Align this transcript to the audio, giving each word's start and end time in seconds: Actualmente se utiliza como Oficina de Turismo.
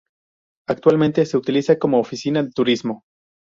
Actualmente 0.67 1.27
se 1.27 1.37
utiliza 1.37 1.77
como 1.77 1.99
Oficina 1.99 2.41
de 2.41 2.49
Turismo. 2.49 3.03